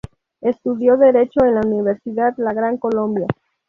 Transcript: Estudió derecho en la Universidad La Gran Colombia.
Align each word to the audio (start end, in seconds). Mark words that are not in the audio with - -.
Estudió 0.41 0.97
derecho 0.97 1.45
en 1.45 1.53
la 1.53 1.61
Universidad 1.63 2.33
La 2.39 2.53
Gran 2.53 2.77
Colombia. 2.79 3.27